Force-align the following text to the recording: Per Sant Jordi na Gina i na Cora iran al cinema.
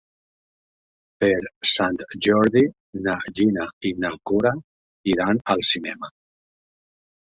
Per 1.23 1.35
Sant 1.71 1.99
Jordi 2.27 2.63
na 3.09 3.15
Gina 3.41 3.67
i 3.91 3.95
na 4.07 4.13
Cora 4.31 4.55
iran 5.15 5.45
al 5.57 5.63
cinema. 5.75 6.11